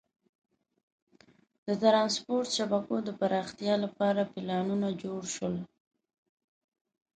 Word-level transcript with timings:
د 1.65 1.67
ترانسپورت 1.81 2.49
شبکو 2.57 2.95
د 3.03 3.09
پراختیا 3.19 3.75
لپاره 3.83 4.29
پلانونه 4.33 4.87
جوړ 5.01 5.21
شول. 5.35 5.55